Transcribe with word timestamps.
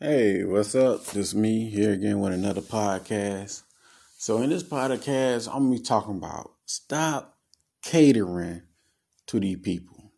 Hey, 0.00 0.44
what's 0.44 0.76
up? 0.76 1.06
This 1.06 1.34
me 1.34 1.68
here 1.70 1.92
again 1.92 2.20
with 2.20 2.32
another 2.32 2.60
podcast. 2.60 3.62
So 4.16 4.40
in 4.42 4.50
this 4.50 4.62
podcast, 4.62 5.48
I'm 5.48 5.64
gonna 5.64 5.74
be 5.74 5.82
talking 5.82 6.18
about 6.18 6.52
stop 6.66 7.36
catering 7.82 8.62
to 9.26 9.40
these 9.40 9.58
people. 9.58 10.12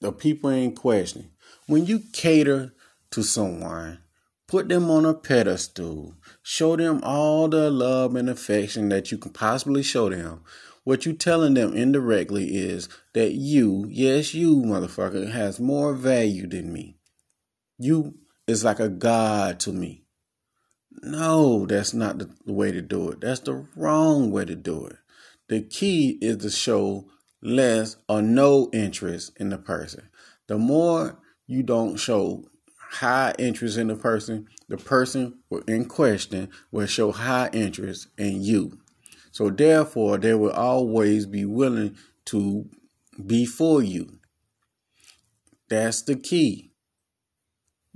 The 0.00 0.12
people 0.12 0.50
ain't 0.50 0.76
questioning. 0.76 1.30
When 1.66 1.86
you 1.86 2.02
cater 2.12 2.74
to 3.12 3.22
someone, 3.22 4.00
put 4.46 4.68
them 4.68 4.90
on 4.90 5.06
a 5.06 5.14
pedestal, 5.14 6.16
show 6.42 6.76
them 6.76 7.00
all 7.02 7.48
the 7.48 7.70
love 7.70 8.14
and 8.16 8.28
affection 8.28 8.90
that 8.90 9.10
you 9.10 9.16
can 9.16 9.32
possibly 9.32 9.82
show 9.82 10.10
them. 10.10 10.42
What 10.84 11.06
you 11.06 11.14
telling 11.14 11.54
them 11.54 11.74
indirectly 11.74 12.54
is 12.54 12.90
that 13.14 13.32
you, 13.32 13.86
yes, 13.88 14.34
you 14.34 14.56
motherfucker, 14.56 15.30
has 15.30 15.58
more 15.58 15.94
value 15.94 16.46
than 16.46 16.70
me. 16.70 16.98
You 17.78 18.18
is 18.50 18.64
like 18.64 18.80
a 18.80 18.88
god 18.88 19.60
to 19.60 19.72
me. 19.72 20.04
No, 21.02 21.66
that's 21.66 21.94
not 21.94 22.18
the 22.18 22.30
way 22.46 22.72
to 22.72 22.82
do 22.82 23.10
it. 23.10 23.20
That's 23.20 23.40
the 23.40 23.66
wrong 23.74 24.30
way 24.30 24.44
to 24.44 24.56
do 24.56 24.86
it. 24.86 24.96
The 25.48 25.62
key 25.62 26.18
is 26.20 26.38
to 26.38 26.50
show 26.50 27.06
less 27.42 27.96
or 28.08 28.20
no 28.20 28.68
interest 28.72 29.32
in 29.38 29.50
the 29.50 29.58
person. 29.58 30.08
The 30.48 30.58
more 30.58 31.18
you 31.46 31.62
don't 31.62 31.96
show 31.96 32.44
high 32.76 33.34
interest 33.38 33.78
in 33.78 33.86
the 33.86 33.96
person, 33.96 34.48
the 34.68 34.76
person 34.76 35.38
in 35.66 35.86
question 35.86 36.50
will 36.70 36.86
show 36.86 37.12
high 37.12 37.50
interest 37.52 38.08
in 38.18 38.42
you. 38.42 38.78
So 39.32 39.48
therefore, 39.48 40.18
they 40.18 40.34
will 40.34 40.52
always 40.52 41.26
be 41.26 41.44
willing 41.44 41.96
to 42.26 42.68
be 43.24 43.46
for 43.46 43.82
you. 43.82 44.18
That's 45.68 46.02
the 46.02 46.16
key. 46.16 46.69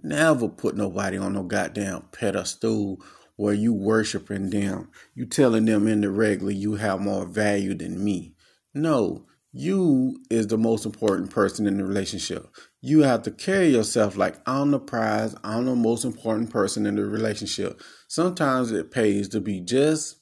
Never 0.04 0.50
put 0.50 0.76
nobody 0.76 1.16
on 1.16 1.32
no 1.32 1.44
goddamn 1.44 2.02
pedestal 2.12 3.00
where 3.36 3.54
you 3.54 3.72
worshiping 3.72 4.50
them. 4.50 4.90
You 5.14 5.24
telling 5.24 5.64
them 5.64 5.88
indirectly 5.88 6.54
you 6.54 6.74
have 6.74 7.00
more 7.00 7.24
value 7.24 7.72
than 7.72 8.04
me. 8.04 8.34
No, 8.74 9.24
you 9.50 10.20
is 10.28 10.48
the 10.48 10.58
most 10.58 10.84
important 10.84 11.30
person 11.30 11.66
in 11.66 11.78
the 11.78 11.86
relationship. 11.86 12.54
You 12.82 13.04
have 13.04 13.22
to 13.22 13.30
carry 13.30 13.68
yourself 13.68 14.14
like 14.14 14.36
I'm 14.44 14.72
the 14.72 14.78
prize, 14.78 15.34
I'm 15.42 15.64
the 15.64 15.74
most 15.74 16.04
important 16.04 16.50
person 16.50 16.84
in 16.84 16.96
the 16.96 17.06
relationship. 17.06 17.80
Sometimes 18.06 18.72
it 18.72 18.90
pays 18.90 19.30
to 19.30 19.40
be 19.40 19.60
just 19.60 20.16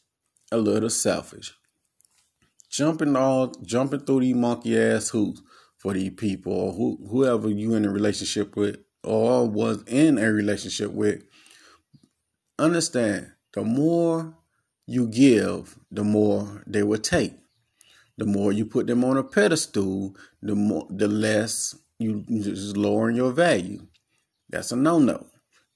a 0.53 0.59
little 0.59 0.91
selfish. 0.91 1.53
Jumping 2.71 3.17
all 3.17 3.49
jumping 3.65 4.01
through 4.01 4.21
these 4.21 4.37
monkey 4.37 4.79
ass 4.79 5.09
hoops 5.09 5.43
for 5.77 5.93
these 5.93 6.13
people 6.13 6.53
or 6.53 6.73
who, 6.73 7.05
whoever 7.11 7.49
you 7.49 7.75
in 7.75 7.85
a 7.85 7.91
relationship 7.91 8.55
with 8.55 8.77
or 9.03 9.49
was 9.49 9.83
in 9.87 10.19
a 10.19 10.33
relationship 10.33 10.93
with, 10.93 11.23
understand 12.59 13.33
the 13.55 13.63
more 13.63 14.35
you 14.87 15.09
give, 15.09 15.79
the 15.91 16.05
more 16.05 16.63
they 16.67 16.83
will 16.83 16.99
take. 16.99 17.35
The 18.19 18.27
more 18.27 18.53
you 18.53 18.67
put 18.67 18.87
them 18.87 19.05
on 19.05 19.17
a 19.17 19.25
pedestal, 19.25 20.15
the 20.43 20.55
more 20.55 20.87
the 20.91 21.09
less 21.09 21.75
you 21.99 22.25
just 22.29 22.77
lowering 22.77 23.17
your 23.17 23.33
value. 23.33 23.87
That's 24.49 24.71
a 24.73 24.77
no-no. 24.77 25.27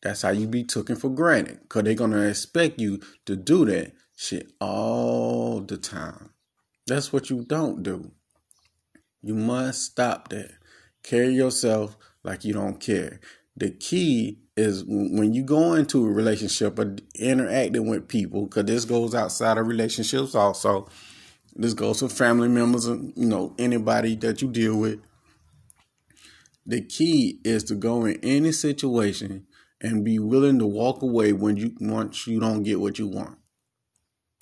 That's 0.02 0.22
how 0.22 0.30
you 0.30 0.46
be 0.46 0.64
taken 0.64 0.96
for 0.96 1.08
granted. 1.08 1.60
Cause 1.68 1.84
they're 1.84 1.94
gonna 1.94 2.22
expect 2.22 2.80
you 2.80 3.00
to 3.24 3.36
do 3.36 3.64
that 3.66 3.92
shit 4.16 4.52
all 4.60 5.60
the 5.60 5.76
time. 5.76 6.30
That's 6.86 7.12
what 7.12 7.30
you 7.30 7.44
don't 7.44 7.82
do. 7.82 8.12
You 9.22 9.34
must 9.34 9.82
stop 9.82 10.28
that. 10.28 10.52
Carry 11.02 11.34
yourself 11.34 11.96
like 12.26 12.44
you 12.44 12.52
don't 12.52 12.80
care. 12.80 13.20
The 13.56 13.70
key 13.70 14.40
is 14.56 14.84
when 14.84 15.32
you 15.32 15.44
go 15.44 15.74
into 15.74 16.04
a 16.04 16.10
relationship 16.10 16.78
or 16.78 16.96
interacting 17.14 17.88
with 17.88 18.08
people, 18.08 18.46
because 18.46 18.64
this 18.64 18.84
goes 18.84 19.14
outside 19.14 19.56
of 19.56 19.68
relationships 19.68 20.34
also. 20.34 20.88
This 21.54 21.72
goes 21.72 22.00
for 22.00 22.08
family 22.08 22.48
members 22.48 22.84
and 22.86 23.14
you 23.16 23.26
know 23.26 23.54
anybody 23.58 24.16
that 24.16 24.42
you 24.42 24.48
deal 24.48 24.76
with. 24.76 25.00
The 26.66 26.82
key 26.82 27.40
is 27.44 27.62
to 27.64 27.76
go 27.76 28.04
in 28.04 28.18
any 28.22 28.52
situation 28.52 29.46
and 29.80 30.04
be 30.04 30.18
willing 30.18 30.58
to 30.58 30.66
walk 30.66 31.00
away 31.00 31.32
when 31.32 31.56
you 31.56 31.74
once 31.80 32.26
you 32.26 32.40
don't 32.40 32.64
get 32.64 32.80
what 32.80 32.98
you 32.98 33.06
want. 33.06 33.38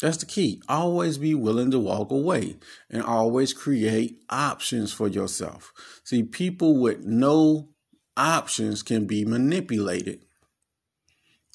That's 0.00 0.16
the 0.16 0.26
key. 0.26 0.60
Always 0.68 1.18
be 1.18 1.34
willing 1.34 1.70
to 1.70 1.78
walk 1.78 2.10
away 2.10 2.56
and 2.90 3.02
always 3.02 3.52
create 3.52 4.22
options 4.28 4.92
for 4.92 5.06
yourself. 5.06 5.72
See, 6.02 6.22
people 6.22 6.80
with 6.80 7.04
no 7.04 7.73
options 8.16 8.82
can 8.82 9.06
be 9.06 9.24
manipulated. 9.24 10.24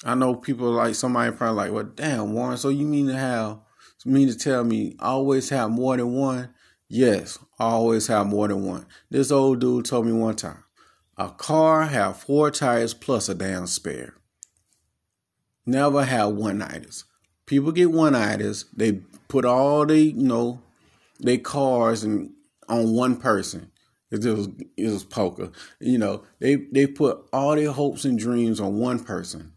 I 0.04 0.14
know 0.14 0.34
people 0.34 0.70
like 0.70 0.94
somebody 0.94 1.30
probably 1.36 1.56
like, 1.56 1.72
well, 1.72 1.84
damn, 1.84 2.32
Warren, 2.32 2.56
so 2.56 2.68
you 2.70 2.86
mean 2.86 3.06
to 3.08 3.16
have, 3.16 3.58
mean 4.06 4.28
to 4.28 4.36
tell 4.36 4.64
me 4.64 4.96
always 4.98 5.50
have 5.50 5.70
more 5.70 5.96
than 5.96 6.12
one? 6.14 6.54
Yes, 6.88 7.38
always 7.58 8.06
have 8.06 8.26
more 8.26 8.48
than 8.48 8.64
one. 8.64 8.86
This 9.10 9.30
old 9.30 9.60
dude 9.60 9.84
told 9.84 10.06
me 10.06 10.12
one 10.12 10.36
time, 10.36 10.64
a 11.16 11.28
car 11.28 11.84
have 11.84 12.16
four 12.16 12.50
tires 12.50 12.94
plus 12.94 13.28
a 13.28 13.34
damn 13.34 13.66
spare. 13.66 14.14
Never 15.66 16.04
have 16.04 16.30
one-nighters. 16.30 17.04
People 17.44 17.70
get 17.72 17.90
one-nighters. 17.90 18.64
They 18.74 19.02
put 19.28 19.44
all 19.44 19.84
they, 19.84 20.00
you 20.00 20.22
know, 20.22 20.62
they 21.20 21.36
cars 21.36 22.02
and 22.02 22.32
on 22.68 22.94
one 22.94 23.16
person. 23.16 23.70
It 24.10 24.24
was 24.24 24.48
it 24.76 24.90
was 24.90 25.04
poker. 25.04 25.50
You 25.78 25.98
know, 25.98 26.24
they 26.40 26.56
they 26.56 26.86
put 26.86 27.28
all 27.32 27.54
their 27.54 27.70
hopes 27.70 28.04
and 28.04 28.18
dreams 28.18 28.60
on 28.60 28.78
one 28.78 29.04
person. 29.04 29.52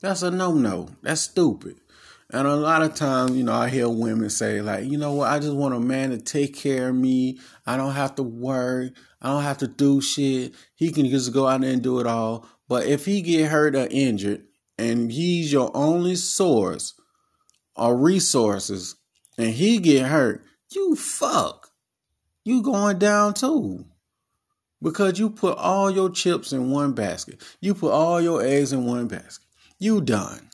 That's 0.00 0.22
a 0.22 0.30
no 0.30 0.52
no. 0.52 0.90
That's 1.02 1.22
stupid. 1.22 1.80
And 2.30 2.46
a 2.46 2.56
lot 2.56 2.82
of 2.82 2.94
times, 2.94 3.30
you 3.32 3.42
know, 3.42 3.54
I 3.54 3.70
hear 3.70 3.88
women 3.88 4.28
say, 4.28 4.60
like, 4.60 4.84
you 4.84 4.98
know 4.98 5.14
what, 5.14 5.30
I 5.32 5.38
just 5.38 5.54
want 5.54 5.74
a 5.74 5.80
man 5.80 6.10
to 6.10 6.18
take 6.18 6.54
care 6.54 6.90
of 6.90 6.94
me. 6.94 7.38
I 7.64 7.78
don't 7.78 7.94
have 7.94 8.16
to 8.16 8.22
work. 8.22 8.92
I 9.22 9.28
don't 9.30 9.42
have 9.44 9.58
to 9.58 9.66
do 9.66 10.02
shit. 10.02 10.54
He 10.74 10.90
can 10.90 11.08
just 11.08 11.32
go 11.32 11.46
out 11.46 11.62
there 11.62 11.72
and 11.72 11.82
do 11.82 12.00
it 12.00 12.06
all. 12.06 12.46
But 12.68 12.86
if 12.86 13.06
he 13.06 13.22
get 13.22 13.50
hurt 13.50 13.74
or 13.74 13.88
injured 13.90 14.44
and 14.76 15.10
he's 15.10 15.50
your 15.50 15.70
only 15.74 16.16
source 16.16 16.92
or 17.74 17.96
resources 17.96 18.96
and 19.38 19.54
he 19.54 19.78
get 19.78 20.06
hurt, 20.06 20.44
you 20.70 20.96
fuck 20.96 21.67
you 22.48 22.62
going 22.62 22.98
down 22.98 23.34
too. 23.34 23.84
Because 24.80 25.18
you 25.18 25.28
put 25.28 25.58
all 25.58 25.90
your 25.90 26.08
chips 26.08 26.52
in 26.52 26.70
one 26.70 26.92
basket. 26.92 27.42
You 27.60 27.74
put 27.74 27.92
all 27.92 28.20
your 28.20 28.42
eggs 28.42 28.72
in 28.72 28.86
one 28.86 29.06
basket. 29.06 29.44
You 29.78 30.00
done. 30.00 30.48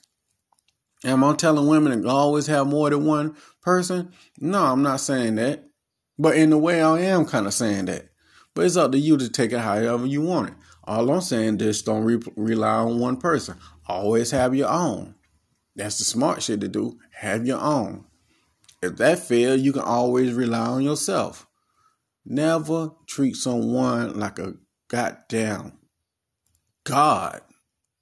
Am 1.05 1.23
I 1.23 1.35
telling 1.35 1.69
women 1.69 2.03
to 2.03 2.09
always 2.09 2.47
have 2.49 2.67
more 2.67 2.91
than 2.91 3.05
one 3.05 3.37
person? 3.63 4.13
No, 4.41 4.65
I'm 4.65 4.83
not 4.83 5.01
saying 5.01 5.37
that. 5.37 5.69
But 6.19 6.37
in 6.37 6.53
a 6.53 6.59
way, 6.59 6.83
I 6.83 6.99
am 7.01 7.27
kind 7.27 7.47
of 7.47 7.55
saying 7.55 7.85
that. 7.85 8.09
But 8.55 8.65
it's 8.65 8.77
up 8.77 8.93
to 8.93 8.99
you 8.99 9.17
to 9.17 9.29
take 9.29 9.53
it 9.53 9.59
however 9.59 10.07
you 10.07 10.23
want 10.23 10.49
it. 10.49 10.55
All 10.85 11.11
I'm 11.11 11.21
saying 11.21 11.61
is 11.61 11.83
don't 11.83 12.05
re- 12.05 12.21
rely 12.37 12.77
on 12.77 12.99
one 12.99 13.19
person. 13.19 13.57
Always 13.87 14.31
have 14.33 14.55
your 14.55 14.71
own. 14.71 15.15
That's 15.77 15.99
the 15.99 16.05
smart 16.05 16.43
shit 16.43 16.61
to 16.61 16.69
do. 16.69 16.99
Have 17.13 17.47
your 17.47 17.61
own. 17.61 18.05
If 18.83 18.97
that 18.97 19.19
fails, 19.19 19.61
you 19.61 19.73
can 19.73 19.83
always 19.83 20.33
rely 20.33 20.67
on 20.67 20.83
yourself. 20.83 21.47
Never 22.27 22.93
treat 23.07 23.37
someone 23.37 24.19
like 24.19 24.39
a 24.39 24.55
goddamn 24.89 25.73
God. 26.85 27.43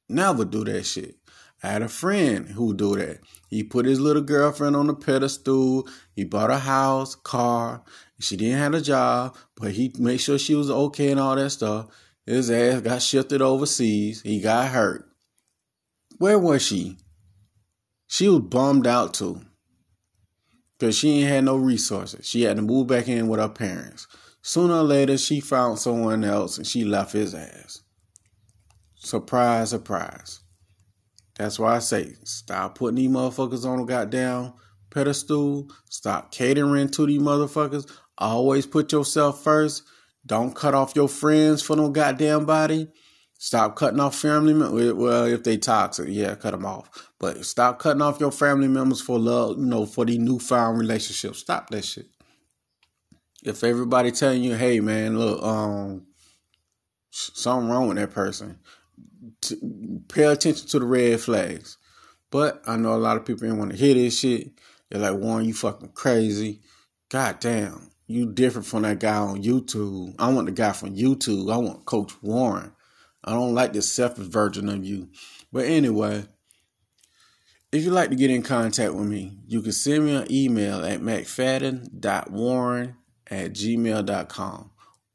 Never 0.09 0.45
do 0.45 0.65
that 0.65 0.85
shit. 0.85 1.17
I 1.63 1.69
had 1.69 1.83
a 1.83 1.89
friend 1.89 2.49
who 2.49 2.75
do 2.75 2.97
that. 2.97 3.21
He 3.49 3.63
put 3.63 3.87
his 3.87 4.01
little 4.01 4.23
girlfriend 4.23 4.77
on 4.77 4.89
the 4.89 4.95
pedestal. 4.95 5.89
He 6.15 6.25
bought 6.25 6.51
a 6.51 6.59
house, 6.59 7.15
car. 7.15 7.83
She 8.21 8.37
didn't 8.37 8.59
have 8.59 8.75
a 8.75 8.81
job, 8.81 9.37
but 9.57 9.73
he 9.73 9.93
made 9.99 10.19
sure 10.19 10.39
she 10.39 10.55
was 10.55 10.71
okay 10.71 11.11
and 11.11 11.21
all 11.21 11.37
that 11.37 11.51
stuff. 11.51 11.87
His 12.27 12.51
ass 12.51 12.81
got 12.81 13.03
shifted 13.03 13.43
overseas. 13.43 14.23
He 14.23 14.41
got 14.41 14.69
hurt. 14.69 15.09
Where 16.19 16.39
was 16.39 16.63
she? 16.63 16.99
She 18.07 18.29
was 18.29 18.43
bummed 18.43 18.87
out 18.87 19.15
too 19.15 19.41
because 20.83 20.99
she 20.99 21.21
ain't 21.21 21.29
had 21.29 21.45
no 21.45 21.55
resources. 21.55 22.27
She 22.27 22.43
had 22.43 22.57
to 22.57 22.63
move 22.63 22.89
back 22.89 23.07
in 23.07 23.29
with 23.29 23.39
her 23.39 23.49
parents. 23.49 24.09
Sooner 24.43 24.75
or 24.75 24.83
later, 24.83 25.17
she 25.17 25.39
found 25.39 25.79
someone 25.79 26.25
else 26.25 26.59
and 26.59 26.67
she 26.67 26.85
left 26.85 27.13
his 27.13 27.37
ass. 27.37 27.85
Surprise, 28.97 29.71
surprise. 29.71 30.41
That's 31.39 31.57
why 31.57 31.77
I 31.77 31.79
say 31.79 32.15
stop 32.25 32.77
putting 32.77 32.97
these 32.97 33.09
motherfuckers 33.09 33.65
on 33.65 33.79
a 33.79 33.85
goddamn 33.85 34.55
pedestal. 34.91 35.69
Stop 35.89 36.33
catering 36.33 36.89
to 36.89 37.07
these 37.07 37.23
motherfuckers. 37.23 37.89
Always 38.19 38.67
put 38.67 38.91
yourself 38.91 39.45
first. 39.45 39.85
Don't 40.27 40.53
cut 40.53 40.75
off 40.75 40.97
your 40.97 41.09
friends 41.09 41.63
for 41.63 41.77
no 41.77 41.91
goddamn 41.91 42.45
body. 42.45 42.89
Stop 43.43 43.75
cutting 43.75 43.99
off 43.99 44.15
family 44.15 44.55
members. 44.55 44.93
Well, 44.93 45.25
if 45.25 45.43
they 45.43 45.57
toxic, 45.57 46.07
yeah, 46.09 46.37
cut 46.37 46.53
them 46.53 46.65
off. 46.65 47.11
But 47.19 47.45
stop 47.45 47.81
cutting 47.81 48.01
off 48.01 48.21
your 48.21 48.31
family 48.31 48.69
members 48.69 49.01
for 49.01 49.19
love, 49.19 49.59
you 49.59 49.67
know, 49.67 49.85
for 49.85 50.05
the 50.05 50.17
newfound 50.17 50.79
relationships. 50.79 51.41
Stop 51.41 51.69
that 51.71 51.85
shit. 51.85 52.07
If 53.43 53.65
everybody 53.65 54.13
telling 54.13 54.45
you, 54.45 54.55
hey 54.55 54.79
man, 54.79 55.19
look, 55.19 55.43
um, 55.43 56.07
something 57.11 57.69
wrong 57.69 57.89
with 57.89 57.97
that 57.97 58.13
person, 58.13 58.61
to 59.41 60.01
pay 60.07 60.23
attention 60.23 60.69
to 60.69 60.79
the 60.79 60.87
red 60.87 61.21
flags. 61.21 61.79
But 62.31 62.63
I 62.65 62.77
know 62.77 62.95
a 62.95 62.97
lot 62.97 63.17
of 63.17 63.25
people 63.25 63.41
didn't 63.41 63.59
want 63.59 63.73
to 63.73 63.77
hear 63.77 63.95
this 63.95 64.21
shit. 64.21 64.53
They're 64.89 65.01
like, 65.01 65.21
Warren, 65.21 65.47
you 65.47 65.55
fucking 65.55 65.95
crazy. 65.95 66.61
God 67.11 67.41
damn, 67.41 67.91
you 68.07 68.33
different 68.33 68.69
from 68.69 68.83
that 68.83 69.01
guy 69.01 69.17
on 69.17 69.43
YouTube. 69.43 70.15
I 70.21 70.33
want 70.33 70.47
the 70.47 70.53
guy 70.53 70.71
from 70.71 70.95
YouTube. 70.95 71.53
I 71.53 71.57
want 71.57 71.87
Coach 71.87 72.13
Warren. 72.23 72.71
I 73.25 73.33
don't 73.33 73.55
like 73.55 73.73
this 73.73 73.93
selfish 73.93 74.27
version 74.27 74.69
of 74.69 74.85
you. 74.85 75.09
But 75.53 75.67
anyway, 75.67 76.25
if 77.71 77.85
you'd 77.85 77.93
like 77.93 78.11
to 78.11 78.17
get 78.17 78.31
in 78.31 78.43
contact 78.43 78.95
with 78.95 79.07
me, 79.07 79.39
you 79.47 79.63
can 79.63 79.73
send 79.73 80.05
me 80.07 80.15
an 80.15 80.31
email 80.31 80.85
at 80.85 81.01
mcfadden.warren 81.01 82.97
at 83.31 83.53
gmail.com. 83.53 84.71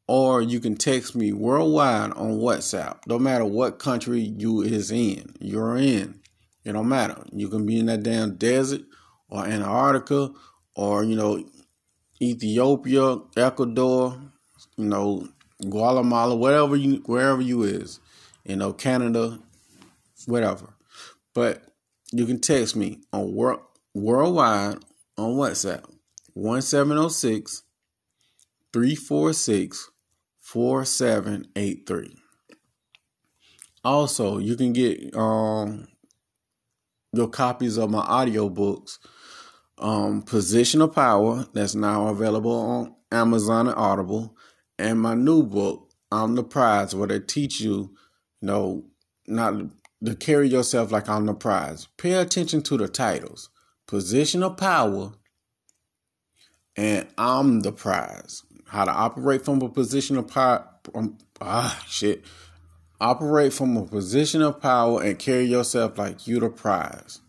Or 0.07 0.41
you 0.41 0.59
can 0.59 0.75
text 0.75 1.15
me 1.15 1.33
worldwide 1.33 2.11
on 2.13 2.39
WhatsApp. 2.39 2.99
No 3.07 3.19
matter 3.19 3.43
what 3.43 3.77
country 3.77 4.21
you 4.21 4.61
is 4.61 4.89
in, 4.89 5.35
you're 5.39 5.75
in. 5.75 6.21
It 6.63 6.73
don't 6.73 6.87
matter. 6.87 7.23
You 7.33 7.49
can 7.49 7.65
be 7.65 7.79
in 7.79 7.87
that 7.87 8.03
damn 8.03 8.35
desert 8.35 8.81
or 9.29 9.45
Antarctica 9.45 10.31
or, 10.75 11.03
you 11.03 11.15
know, 11.15 11.43
Ethiopia, 12.21 13.17
Ecuador, 13.35 14.17
you 14.77 14.85
know, 14.85 15.27
Guatemala, 15.61 16.35
whatever 16.35 16.75
you 16.75 17.01
wherever 17.05 17.41
you 17.41 17.63
is, 17.63 17.99
you 18.45 18.55
know, 18.55 18.73
Canada, 18.73 19.39
whatever. 20.25 20.73
But 21.33 21.63
you 22.11 22.25
can 22.25 22.39
text 22.39 22.75
me 22.75 22.99
on 23.11 23.33
world 23.33 23.61
worldwide 23.93 24.77
on 25.17 25.31
WhatsApp 25.35 25.85
1706 26.33 27.63
346 28.71 29.89
4783. 30.41 32.17
Also, 33.83 34.37
you 34.37 34.55
can 34.55 34.73
get 34.73 35.15
um 35.15 35.87
your 37.13 37.27
copies 37.29 37.77
of 37.77 37.89
my 37.89 38.05
audiobooks 38.05 38.99
um 39.79 40.21
Position 40.21 40.81
of 40.81 40.93
Power 40.93 41.47
that's 41.53 41.73
now 41.73 42.07
available 42.07 42.51
on 42.51 42.95
Amazon 43.11 43.67
and 43.67 43.77
Audible 43.77 44.35
and 44.77 44.99
my 44.99 45.13
new 45.13 45.43
book 45.43 45.91
I'm 46.11 46.35
the 46.35 46.43
prize 46.43 46.95
where 46.95 47.07
they 47.07 47.19
teach 47.19 47.59
you 47.59 47.95
you 48.41 48.47
know 48.47 48.85
not 49.27 49.53
to 50.03 50.15
carry 50.15 50.47
yourself 50.47 50.91
like 50.91 51.09
I'm 51.09 51.25
the 51.25 51.33
prize. 51.33 51.87
Pay 51.97 52.13
attention 52.13 52.61
to 52.63 52.77
the 52.77 52.87
titles. 52.87 53.49
Position 53.87 54.43
of 54.43 54.57
power 54.57 55.13
and 56.75 57.07
I'm 57.17 57.61
the 57.61 57.71
prize. 57.71 58.43
How 58.67 58.85
to 58.85 58.91
operate 58.91 59.43
from 59.43 59.61
a 59.61 59.69
position 59.69 60.17
of 60.17 60.27
power. 60.27 60.67
Um, 60.93 61.17
ah, 61.41 61.83
shit. 61.87 62.23
Operate 62.99 63.53
from 63.53 63.77
a 63.77 63.85
position 63.85 64.41
of 64.41 64.61
power 64.61 65.01
and 65.01 65.17
carry 65.17 65.45
yourself 65.45 65.97
like 65.97 66.27
you 66.27 66.39
the 66.39 66.49
prize. 66.49 67.21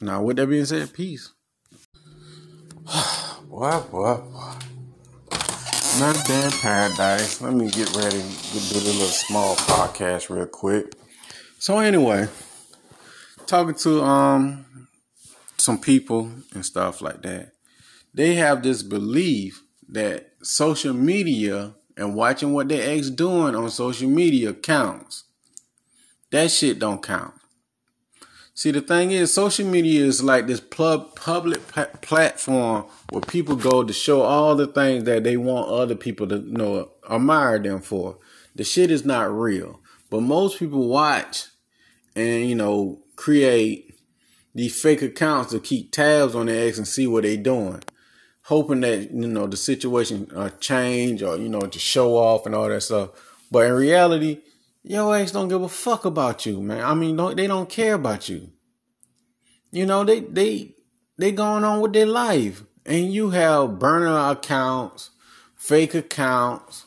Now, 0.00 0.22
with 0.22 0.36
that 0.36 0.46
being 0.48 0.64
said, 0.64 0.92
peace. 0.92 1.32
boy, 3.48 3.80
boy, 3.90 4.16
boy. 4.16 4.52
Not 5.98 6.26
damn 6.26 6.50
paradise. 6.50 7.40
Let 7.40 7.54
me 7.54 7.70
get 7.70 7.88
ready 7.96 8.20
to 8.20 8.52
do 8.52 8.80
the 8.80 8.80
little 8.84 9.06
small 9.06 9.56
podcast 9.56 10.28
real 10.28 10.44
quick. 10.44 10.92
So 11.58 11.78
anyway, 11.78 12.28
talking 13.46 13.76
to 13.76 14.02
um 14.02 14.88
some 15.56 15.78
people 15.78 16.30
and 16.52 16.66
stuff 16.66 17.00
like 17.00 17.22
that, 17.22 17.52
they 18.12 18.34
have 18.34 18.62
this 18.62 18.82
belief 18.82 19.62
that 19.88 20.32
social 20.42 20.92
media 20.92 21.74
and 21.96 22.14
watching 22.14 22.52
what 22.52 22.68
their 22.68 22.94
ex 22.94 23.08
doing 23.08 23.54
on 23.54 23.70
social 23.70 24.10
media 24.10 24.52
counts. 24.52 25.24
That 26.30 26.50
shit 26.50 26.78
don't 26.78 27.02
count. 27.02 27.32
See, 28.56 28.70
the 28.70 28.80
thing 28.80 29.10
is, 29.10 29.34
social 29.34 29.66
media 29.66 30.02
is 30.02 30.24
like 30.24 30.46
this 30.46 30.60
pub- 30.60 31.14
public 31.14 31.60
platform 32.00 32.86
where 33.10 33.20
people 33.20 33.54
go 33.54 33.84
to 33.84 33.92
show 33.92 34.22
all 34.22 34.56
the 34.56 34.66
things 34.66 35.04
that 35.04 35.24
they 35.24 35.36
want 35.36 35.68
other 35.68 35.94
people 35.94 36.26
to 36.28 36.36
you 36.38 36.52
know 36.56 36.90
admire 37.08 37.58
them 37.58 37.82
for. 37.82 38.16
The 38.54 38.64
shit 38.64 38.90
is 38.90 39.04
not 39.04 39.30
real. 39.30 39.80
But 40.08 40.22
most 40.22 40.58
people 40.58 40.88
watch 40.88 41.48
and, 42.14 42.48
you 42.48 42.54
know, 42.54 43.02
create 43.14 43.94
these 44.54 44.80
fake 44.80 45.02
accounts 45.02 45.52
to 45.52 45.60
keep 45.60 45.92
tabs 45.92 46.34
on 46.34 46.46
their 46.46 46.66
ex 46.66 46.78
and 46.78 46.88
see 46.88 47.06
what 47.06 47.24
they're 47.24 47.36
doing. 47.36 47.82
Hoping 48.44 48.80
that, 48.80 49.10
you 49.10 49.28
know, 49.28 49.46
the 49.46 49.58
situation 49.58 50.30
uh, 50.34 50.48
change 50.60 51.22
or, 51.22 51.36
you 51.36 51.50
know, 51.50 51.60
to 51.60 51.78
show 51.78 52.16
off 52.16 52.46
and 52.46 52.54
all 52.54 52.70
that 52.70 52.80
stuff. 52.80 53.10
But 53.50 53.66
in 53.66 53.74
reality, 53.74 54.40
your 54.88 55.16
ex 55.16 55.32
don't 55.32 55.48
give 55.48 55.62
a 55.62 55.68
fuck 55.68 56.04
about 56.04 56.46
you, 56.46 56.62
man. 56.62 56.84
I 56.84 56.94
mean, 56.94 57.16
don't, 57.16 57.36
they 57.36 57.48
don't 57.48 57.68
care 57.68 57.94
about 57.94 58.28
you. 58.28 58.50
You 59.72 59.84
know, 59.84 60.04
they, 60.04 60.20
they, 60.20 60.74
they 61.18 61.32
going 61.32 61.64
on 61.64 61.80
with 61.80 61.92
their 61.92 62.06
life. 62.06 62.62
And 62.84 63.12
you 63.12 63.30
have 63.30 63.80
burner 63.80 64.30
accounts, 64.30 65.10
fake 65.56 65.94
accounts, 65.94 66.86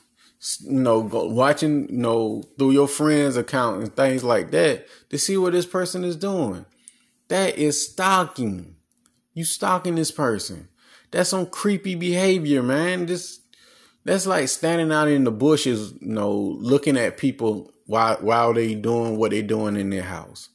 you 0.62 0.80
know, 0.80 1.04
go, 1.04 1.25
watching, 1.28 1.90
you 1.90 1.98
know, 1.98 2.44
through 2.57 2.72
your 2.72 2.88
friend's 2.88 3.36
account 3.36 3.84
and 3.84 3.94
things 3.94 4.24
like 4.24 4.52
that 4.52 4.88
to 5.10 5.18
see 5.18 5.36
what 5.36 5.52
this 5.52 5.66
person 5.66 6.06
is 6.06 6.16
doing. 6.16 6.66
That 7.28 7.57
is 7.57 7.86
stalking. 7.86 8.78
You 9.34 9.44
stalking 9.44 9.95
this 9.95 10.12
person. 10.12 10.69
That's 11.12 11.30
some 11.30 11.48
creepy 11.48 11.95
behavior, 11.95 12.63
man. 12.63 13.07
This 13.07 13.42
that's 14.06 14.25
like 14.25 14.48
standing 14.48 14.94
out 14.94 15.10
in 15.10 15.25
the 15.25 15.31
bushes, 15.31 15.92
you 16.00 16.13
know, 16.13 16.31
looking 16.31 16.98
at 16.98 17.18
people 17.18 17.74
while 17.89 18.18
while 18.18 18.53
they 18.53 18.75
doing 18.75 19.18
what 19.18 19.31
they 19.31 19.41
doing 19.41 19.75
in 19.75 19.89
their 19.89 20.03
house. 20.03 20.50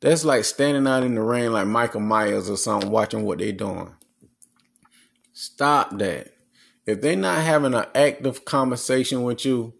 That's 0.00 0.24
like 0.24 0.44
standing 0.44 0.88
out 0.88 1.04
in 1.04 1.14
the 1.14 1.22
rain 1.22 1.52
like 1.52 1.68
Michael 1.68 2.00
Myers 2.00 2.50
or 2.50 2.56
something, 2.56 2.90
watching 2.90 3.22
what 3.22 3.38
they 3.38 3.52
doing. 3.52 3.94
Stop 5.32 5.96
that 5.98 6.32
if 6.84 7.00
they're 7.00 7.14
not 7.14 7.38
having 7.38 7.74
an 7.74 7.86
active 7.94 8.44
conversation 8.44 9.22
with 9.22 9.44
you 9.44 9.72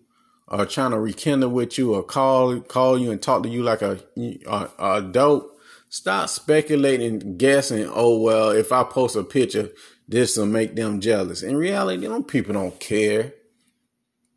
or 0.47 0.65
trying 0.67 0.93
to 0.93 1.01
rekindle 1.01 1.51
with 1.51 1.77
you 1.79 1.95
or 1.95 2.05
call 2.05 2.61
call 2.61 2.97
you 2.97 3.11
and 3.11 3.21
talk 3.21 3.43
to 3.43 3.49
you 3.49 3.65
like 3.65 3.83
a, 3.83 3.99
a, 4.47 4.71
a 4.79 4.93
adult, 4.99 5.51
stop 5.89 6.29
speculating, 6.29 7.37
guessing. 7.37 7.91
Oh 7.93 8.21
well, 8.21 8.51
if 8.51 8.71
I 8.71 8.85
post 8.85 9.17
a 9.17 9.25
picture, 9.25 9.71
this 10.07 10.37
will 10.37 10.47
make 10.47 10.77
them 10.77 11.01
jealous. 11.01 11.43
In 11.43 11.57
reality, 11.57 12.07
them 12.07 12.23
people 12.23 12.55
don't 12.55 12.79
care. 12.79 13.35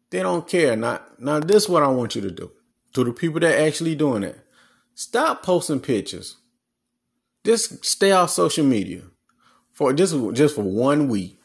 They 0.10 0.22
don't 0.22 0.48
care. 0.48 0.76
Not 0.76 1.20
now. 1.20 1.40
This 1.40 1.64
is 1.64 1.70
what 1.70 1.84
I 1.84 1.88
want 1.88 2.16
you 2.16 2.22
to 2.22 2.32
do 2.32 2.52
to 2.94 3.04
the 3.04 3.14
people 3.14 3.40
that 3.42 3.60
actually 3.60 3.96
doing 3.96 4.24
it. 4.24 4.40
Stop 4.96 5.44
posting 5.44 5.80
pictures. 5.80 6.38
Just 7.46 7.86
stay 7.86 8.12
off 8.12 8.30
social 8.30 8.66
media 8.66 9.04
for 9.74 9.94
just 9.94 10.16
just 10.34 10.56
for 10.56 10.64
one 10.64 11.08
week 11.08 11.38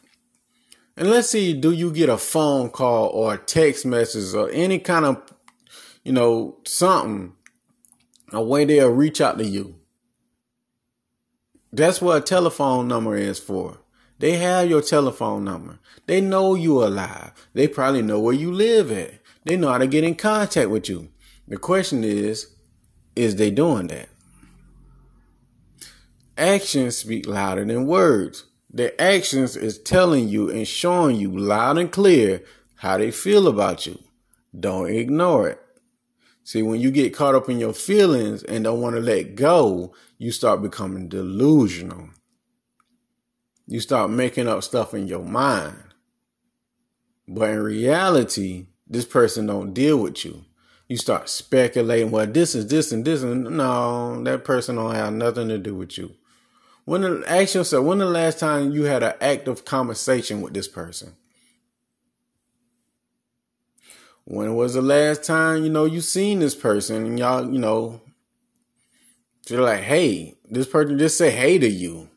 and 0.95 1.09
let's 1.09 1.29
see, 1.29 1.53
do 1.53 1.71
you 1.71 1.91
get 1.91 2.09
a 2.09 2.17
phone 2.17 2.69
call 2.69 3.07
or 3.07 3.33
a 3.33 3.37
text 3.37 3.85
message 3.85 4.35
or 4.35 4.49
any 4.51 4.77
kind 4.77 5.05
of, 5.05 5.21
you 6.03 6.11
know, 6.11 6.59
something, 6.65 7.33
a 8.31 8.43
way 8.43 8.65
they'll 8.65 8.89
reach 8.89 9.19
out 9.19 9.39
to 9.39 9.45
you? 9.45 9.75
That's 11.71 11.99
what 11.99 12.17
a 12.17 12.21
telephone 12.21 12.87
number 12.87 13.15
is 13.15 13.39
for. 13.39 13.79
They 14.23 14.37
have 14.37 14.69
your 14.69 14.81
telephone 14.81 15.43
number. 15.43 15.79
They 16.05 16.21
know 16.21 16.55
you're 16.55 16.85
alive. 16.85 17.33
They 17.53 17.67
probably 17.67 18.01
know 18.01 18.21
where 18.21 18.33
you 18.33 18.53
live 18.53 18.89
at. 18.89 19.15
They 19.43 19.57
know 19.57 19.69
how 19.69 19.79
to 19.79 19.85
get 19.85 20.05
in 20.05 20.15
contact 20.15 20.69
with 20.69 20.87
you. 20.87 21.09
The 21.45 21.57
question 21.57 22.05
is, 22.05 22.47
is 23.17 23.35
they 23.35 23.51
doing 23.51 23.87
that? 23.87 24.07
Actions 26.37 26.95
speak 26.95 27.27
louder 27.27 27.65
than 27.65 27.85
words. 27.85 28.45
Their 28.71 28.93
actions 28.97 29.57
is 29.57 29.77
telling 29.77 30.29
you 30.29 30.49
and 30.49 30.65
showing 30.65 31.17
you 31.17 31.29
loud 31.37 31.77
and 31.77 31.91
clear 31.91 32.43
how 32.75 32.99
they 32.99 33.11
feel 33.11 33.45
about 33.45 33.85
you. 33.85 33.99
Don't 34.57 34.89
ignore 34.89 35.49
it. 35.49 35.59
See, 36.45 36.61
when 36.61 36.79
you 36.79 36.91
get 36.91 37.13
caught 37.13 37.35
up 37.35 37.49
in 37.49 37.59
your 37.59 37.73
feelings 37.73 38.41
and 38.43 38.63
don't 38.63 38.79
want 38.79 38.95
to 38.95 39.01
let 39.01 39.35
go, 39.35 39.93
you 40.17 40.31
start 40.31 40.61
becoming 40.61 41.09
delusional. 41.09 42.07
You 43.67 43.79
start 43.79 44.11
making 44.11 44.47
up 44.47 44.63
stuff 44.63 44.93
in 44.93 45.07
your 45.07 45.23
mind. 45.23 45.83
But 47.27 47.51
in 47.51 47.59
reality, 47.63 48.67
this 48.87 49.05
person 49.05 49.47
don't 49.47 49.73
deal 49.73 49.97
with 49.97 50.25
you. 50.25 50.45
You 50.87 50.97
start 50.97 51.29
speculating, 51.29 52.11
well, 52.11 52.27
this 52.27 52.55
is 52.55 52.67
this 52.67 52.91
and 52.91 53.05
this, 53.05 53.23
and 53.23 53.57
no, 53.57 54.21
that 54.23 54.43
person 54.43 54.75
don't 54.75 54.95
have 54.95 55.13
nothing 55.13 55.47
to 55.49 55.57
do 55.57 55.75
with 55.75 55.97
you. 55.97 56.13
When 56.85 57.01
the, 57.01 57.23
ask 57.27 57.55
yourself, 57.55 57.85
when 57.85 57.99
the 57.99 58.05
last 58.05 58.39
time 58.39 58.71
you 58.71 58.83
had 58.83 59.03
an 59.03 59.13
active 59.21 59.65
conversation 59.65 60.41
with 60.41 60.53
this 60.53 60.67
person? 60.67 61.15
When 64.25 64.55
was 64.55 64.73
the 64.73 64.81
last 64.81 65.23
time, 65.23 65.63
you 65.63 65.69
know, 65.69 65.85
you 65.85 66.01
seen 66.01 66.39
this 66.39 66.55
person 66.55 67.05
and 67.05 67.19
y'all, 67.19 67.51
you 67.51 67.59
know, 67.59 68.01
You're 69.49 69.61
like, 69.61 69.81
hey, 69.81 70.35
this 70.49 70.67
person 70.67 70.97
just 70.97 71.17
say 71.17 71.31
hey 71.31 71.57
to 71.59 71.67
you. 71.69 72.09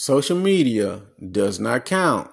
Social 0.00 0.38
media 0.38 1.02
does 1.30 1.60
not 1.60 1.84
count. 1.84 2.30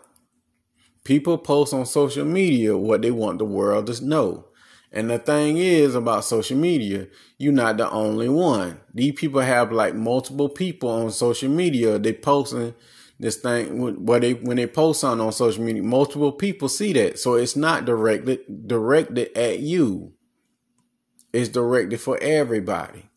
People 1.04 1.38
post 1.38 1.74
on 1.74 1.86
social 1.86 2.24
media 2.24 2.78
what 2.78 3.02
they 3.02 3.12
want 3.12 3.40
the 3.40 3.44
world 3.44 3.88
to 3.88 4.06
know. 4.06 4.46
And 4.90 5.10
the 5.10 5.20
thing 5.20 5.58
is 5.58 5.94
about 5.94 6.24
social 6.24 6.58
media, 6.58 7.08
you're 7.38 7.52
not 7.52 7.76
the 7.76 7.92
only 7.92 8.30
one. 8.30 8.80
These 8.94 9.16
people 9.16 9.42
have 9.42 9.74
like 9.74 9.96
multiple 9.96 10.48
people 10.48 10.88
on 10.88 11.12
social 11.12 11.50
media. 11.50 12.00
They 12.00 12.14
posting 12.14 12.74
this 13.20 13.36
thing 13.36 14.06
where 14.06 14.22
they 14.22 14.36
when 14.36 14.56
they 14.56 14.68
post 14.68 15.04
on 15.04 15.20
on 15.20 15.34
social 15.34 15.62
media, 15.62 15.84
multiple 15.84 16.32
people 16.32 16.70
see 16.70 16.94
that. 16.94 17.20
So 17.20 17.34
it's 17.34 17.58
not 17.58 17.84
directed 17.84 18.66
directed 18.66 19.38
at 19.38 19.60
you. 19.60 20.14
It's 21.34 21.50
directed 21.50 22.00
for 22.00 22.18
everybody. 22.20 23.10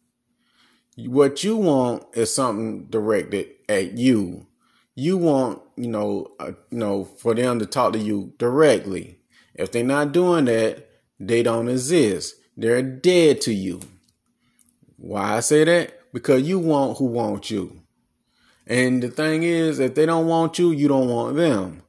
What 0.96 1.44
you 1.44 1.56
want 1.56 2.04
is 2.14 2.34
something 2.34 2.86
directed 2.86 3.48
at 3.68 3.96
you. 3.96 4.46
You 4.94 5.16
want, 5.16 5.62
you 5.76 5.88
know, 5.88 6.32
uh, 6.38 6.52
you 6.70 6.78
know, 6.78 7.04
for 7.04 7.34
them 7.34 7.58
to 7.58 7.66
talk 7.66 7.92
to 7.94 7.98
you 7.98 8.34
directly. 8.38 9.18
If 9.54 9.72
they're 9.72 9.84
not 9.84 10.12
doing 10.12 10.46
that, 10.46 10.88
they 11.18 11.42
don't 11.42 11.68
exist. 11.68 12.34
They're 12.56 12.82
dead 12.82 13.40
to 13.42 13.52
you. 13.52 13.80
Why 14.96 15.36
I 15.36 15.40
say 15.40 15.64
that? 15.64 16.12
Because 16.12 16.42
you 16.42 16.58
want 16.58 16.98
who 16.98 17.06
wants 17.06 17.50
you. 17.50 17.80
And 18.66 19.02
the 19.02 19.08
thing 19.08 19.42
is, 19.42 19.78
if 19.78 19.94
they 19.94 20.06
don't 20.06 20.26
want 20.26 20.58
you, 20.58 20.70
you 20.72 20.88
don't 20.88 21.08
want 21.08 21.36
them. 21.36 21.82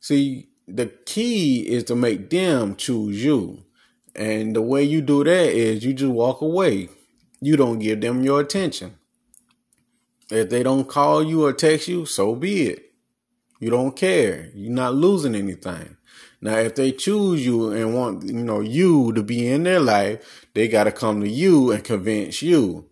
See, 0.00 0.48
the 0.66 0.86
key 0.86 1.60
is 1.60 1.84
to 1.84 1.94
make 1.94 2.30
them 2.30 2.76
choose 2.76 3.22
you. 3.22 3.64
And 4.14 4.54
the 4.54 4.62
way 4.62 4.82
you 4.82 5.00
do 5.00 5.24
that 5.24 5.48
is 5.52 5.84
you 5.84 5.92
just 5.92 6.12
walk 6.12 6.40
away. 6.40 6.88
You 7.44 7.58
don't 7.58 7.78
give 7.78 8.00
them 8.00 8.22
your 8.22 8.40
attention. 8.40 8.94
If 10.30 10.48
they 10.48 10.62
don't 10.62 10.88
call 10.88 11.22
you 11.22 11.44
or 11.44 11.52
text 11.52 11.88
you, 11.88 12.06
so 12.06 12.34
be 12.34 12.68
it. 12.68 12.92
You 13.60 13.68
don't 13.68 13.94
care. 13.94 14.48
You're 14.54 14.72
not 14.72 14.94
losing 14.94 15.34
anything. 15.34 15.98
Now, 16.40 16.56
if 16.56 16.74
they 16.74 16.90
choose 16.90 17.44
you 17.44 17.70
and 17.70 17.94
want, 17.94 18.24
you 18.24 18.32
know, 18.32 18.60
you 18.60 19.12
to 19.12 19.22
be 19.22 19.46
in 19.46 19.64
their 19.64 19.78
life, 19.78 20.46
they 20.54 20.68
got 20.68 20.84
to 20.84 20.92
come 20.92 21.20
to 21.20 21.28
you 21.28 21.70
and 21.70 21.84
convince 21.84 22.40
you. 22.40 22.88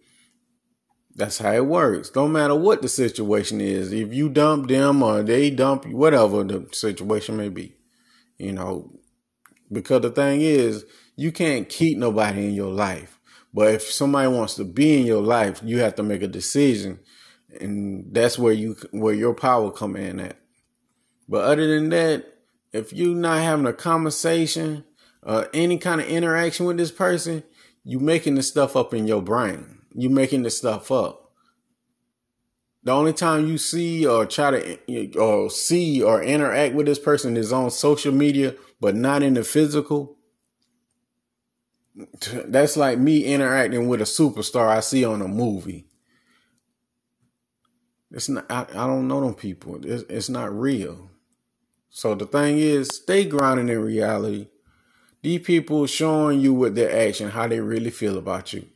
That's 1.15 1.39
how 1.39 1.53
it 1.53 1.65
works. 1.65 2.11
Don't 2.11 2.33
matter 2.33 2.55
what 2.55 2.83
the 2.83 2.89
situation 2.89 3.59
is. 3.59 3.91
If 3.91 4.13
you 4.13 4.29
dump 4.29 4.69
them 4.69 5.03
or 5.03 5.23
they 5.23 5.49
dump 5.49 5.87
you, 5.87 5.97
whatever 5.97 6.45
the 6.45 6.69
situation 6.73 7.39
may 7.39 7.49
be, 7.49 7.75
you 8.37 8.53
know, 8.53 9.01
because 9.71 10.03
the 10.03 10.11
thing 10.11 10.43
is, 10.43 10.85
you 11.17 11.33
can't 11.33 11.71
keep 11.71 11.97
nobody 11.97 12.49
in 12.49 12.55
your 12.55 12.73
life. 12.73 13.12
But 13.55 13.75
if 13.75 13.83
somebody 13.83 14.29
wants 14.29 14.55
to 14.55 14.65
be 14.65 15.01
in 15.01 15.07
your 15.07 15.23
life, 15.23 15.61
you 15.63 15.81
have 15.81 15.95
to 15.97 16.03
make 16.03 16.23
a 16.23 16.29
decision, 16.29 17.01
and 17.61 18.07
that's 18.13 18.39
where 18.39 18.53
you 18.53 18.77
where 18.93 19.15
your 19.15 19.35
power 19.35 19.71
come 19.71 19.95
in 19.97 20.21
at. 20.21 20.39
But 21.29 21.45
other 21.45 21.67
than 21.67 21.91
that, 21.91 22.27
if 22.73 22.93
you're 22.93 23.15
not 23.15 23.43
having 23.43 23.67
a 23.67 23.73
conversation 23.73 24.85
or 25.23 25.49
any 25.53 25.79
kind 25.79 26.01
of 26.01 26.09
interaction 26.09 26.67
with 26.67 26.79
this 26.79 26.91
person, 26.91 27.43
you 27.85 28.01
making 28.01 28.37
the 28.37 28.43
stuff 28.43 28.77
up 28.77 28.95
in 28.95 29.07
your 29.07 29.23
brain. 29.23 29.81
You 29.95 30.09
making 30.09 30.43
the 30.43 30.51
stuff 30.51 30.91
up. 30.91 31.31
The 32.85 32.93
only 32.93 33.13
time 33.13 33.47
you 33.47 33.59
see 33.59 34.07
or 34.07 34.27
try 34.27 34.51
to 34.51 35.19
or 35.19 35.51
see 35.51 36.03
or 36.03 36.23
interact 36.23 36.75
with 36.75 36.87
this 36.87 36.99
person 36.99 37.37
is 37.37 37.53
on 37.53 37.71
social 37.71 38.13
media, 38.13 38.55
but 38.81 38.97
not 38.97 39.23
in 39.23 39.35
the 39.35 39.45
physical. 39.45 40.17
That's 42.47 42.77
like 42.77 42.99
me 42.99 43.25
interacting 43.25 43.89
with 43.89 44.01
a 44.01 44.05
superstar 44.05 44.69
I 44.69 44.81
see 44.81 45.05
on 45.05 45.21
a 45.21 45.29
movie. 45.29 45.87
It's 48.11 48.29
not. 48.29 48.51
I, 48.51 48.63
I 48.71 48.87
don't 48.87 49.09
know 49.09 49.21
them 49.21 49.35
people. 49.35 49.85
It's, 49.85 50.05
it's 50.09 50.29
not 50.29 50.53
real. 50.53 51.11
So 51.91 52.15
the 52.15 52.27
thing 52.27 52.59
is, 52.59 52.89
stay 52.89 53.25
grounded 53.25 53.69
in 53.69 53.79
reality. 53.83 54.49
These 55.23 55.41
people 55.43 55.87
showing 55.87 56.41
you 56.41 56.53
with 56.53 56.75
their 56.75 56.91
action 57.09 57.31
how 57.31 57.47
they 57.47 57.61
really 57.61 57.91
feel 57.91 58.19
about 58.19 58.53
you. 58.53 58.67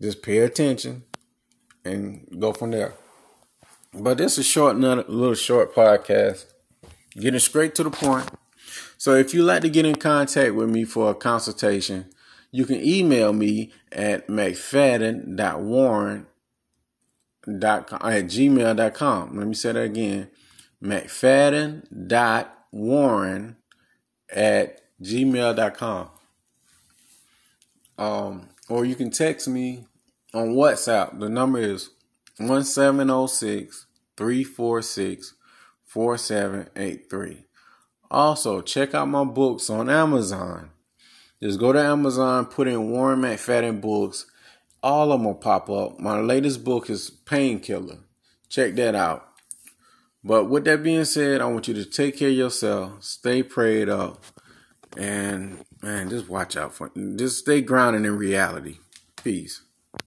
Just 0.00 0.22
pay 0.22 0.38
attention 0.38 1.04
and 1.84 2.26
go 2.38 2.52
from 2.52 2.70
there. 2.70 2.94
But 3.92 4.18
this 4.18 4.38
is 4.38 4.46
short, 4.46 4.76
little 4.76 5.34
short 5.34 5.74
podcast, 5.74 6.46
getting 7.14 7.40
straight 7.40 7.74
to 7.76 7.84
the 7.84 7.90
point. 7.90 8.28
So 8.96 9.14
if 9.14 9.34
you'd 9.34 9.44
like 9.44 9.62
to 9.62 9.68
get 9.68 9.86
in 9.86 9.96
contact 9.96 10.54
with 10.54 10.68
me 10.68 10.84
for 10.84 11.10
a 11.10 11.14
consultation, 11.14 12.06
you 12.50 12.64
can 12.64 12.84
email 12.84 13.32
me 13.32 13.72
at 13.90 14.28
mcfadden.warren 14.28 16.26
at 17.46 18.26
gmail.com. 18.26 19.38
Let 19.38 19.46
me 19.46 19.54
say 19.54 19.72
that 19.72 19.82
again 19.82 20.30
mcfadden.warren 20.82 23.56
at 24.30 24.80
gmail.com. 25.02 26.10
Um, 27.96 28.48
or 28.68 28.84
you 28.84 28.94
can 28.94 29.10
text 29.10 29.48
me 29.48 29.86
on 30.32 30.50
WhatsApp. 30.50 31.18
The 31.18 31.28
number 31.28 31.58
is 31.58 31.90
1706 32.38 33.86
346 34.16 35.34
4783. 35.84 37.44
Also, 38.14 38.60
check 38.60 38.94
out 38.94 39.08
my 39.08 39.24
books 39.24 39.68
on 39.68 39.90
Amazon. 39.90 40.70
Just 41.42 41.58
go 41.58 41.72
to 41.72 41.82
Amazon, 41.82 42.46
put 42.46 42.68
in 42.68 42.92
Warren 42.92 43.20
McFadden 43.20 43.80
books. 43.80 44.26
All 44.84 45.10
of 45.10 45.18
them 45.18 45.24
will 45.24 45.34
pop 45.34 45.68
up. 45.68 45.98
My 45.98 46.20
latest 46.20 46.62
book 46.62 46.88
is 46.88 47.10
Painkiller. 47.10 47.98
Check 48.48 48.76
that 48.76 48.94
out. 48.94 49.26
But 50.22 50.44
with 50.44 50.64
that 50.66 50.84
being 50.84 51.04
said, 51.06 51.40
I 51.40 51.46
want 51.46 51.66
you 51.66 51.74
to 51.74 51.84
take 51.84 52.16
care 52.18 52.28
of 52.28 52.36
yourself, 52.36 53.02
stay 53.02 53.42
prayed 53.42 53.88
up, 53.88 54.24
and 54.96 55.64
man, 55.82 56.08
just 56.08 56.28
watch 56.28 56.56
out 56.56 56.72
for 56.72 56.92
just 57.16 57.38
stay 57.38 57.62
grounded 57.62 58.04
in 58.04 58.16
reality. 58.16 58.78
Peace. 59.16 59.62